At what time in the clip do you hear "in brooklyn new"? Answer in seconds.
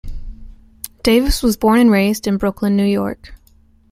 2.25-2.87